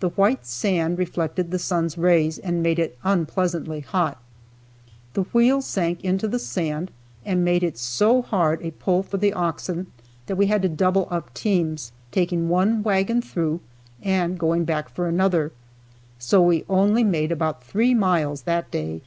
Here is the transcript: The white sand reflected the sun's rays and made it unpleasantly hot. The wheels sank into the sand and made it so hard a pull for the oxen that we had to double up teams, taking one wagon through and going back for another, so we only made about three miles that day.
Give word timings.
The 0.00 0.10
white 0.10 0.44
sand 0.44 0.98
reflected 0.98 1.50
the 1.50 1.58
sun's 1.58 1.96
rays 1.96 2.36
and 2.38 2.62
made 2.62 2.78
it 2.78 2.98
unpleasantly 3.02 3.80
hot. 3.80 4.20
The 5.14 5.22
wheels 5.32 5.64
sank 5.64 6.04
into 6.04 6.28
the 6.28 6.38
sand 6.38 6.90
and 7.24 7.42
made 7.46 7.62
it 7.62 7.78
so 7.78 8.20
hard 8.20 8.60
a 8.60 8.72
pull 8.72 9.02
for 9.02 9.16
the 9.16 9.32
oxen 9.32 9.86
that 10.26 10.36
we 10.36 10.48
had 10.48 10.60
to 10.60 10.68
double 10.68 11.08
up 11.10 11.32
teams, 11.32 11.92
taking 12.10 12.50
one 12.50 12.82
wagon 12.82 13.22
through 13.22 13.60
and 14.02 14.38
going 14.38 14.66
back 14.66 14.90
for 14.90 15.08
another, 15.08 15.50
so 16.18 16.42
we 16.42 16.66
only 16.68 17.02
made 17.02 17.32
about 17.32 17.64
three 17.64 17.94
miles 17.94 18.42
that 18.42 18.70
day. 18.70 19.00